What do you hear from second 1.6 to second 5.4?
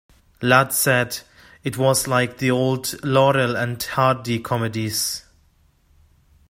It was like the old Laurel and Hardy comedies.